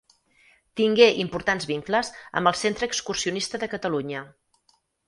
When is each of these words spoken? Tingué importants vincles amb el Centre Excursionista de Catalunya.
Tingué 0.81 1.09
importants 1.25 1.69
vincles 1.73 2.11
amb 2.41 2.53
el 2.53 2.59
Centre 2.63 2.91
Excursionista 2.93 3.65
de 3.67 3.73
Catalunya. 3.77 4.27